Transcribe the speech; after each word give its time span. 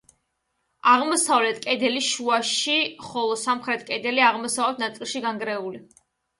აღმოსავლეთ 0.93 1.59
კედელი 1.65 2.01
შუაში 2.07 2.79
ხოლო 3.11 3.37
სამხრეთით 3.43 3.87
კედელი 3.95 4.27
აღმოსავლეთ 4.33 4.85
ნაწილში 4.89 5.27
განგრეულია. 5.31 5.89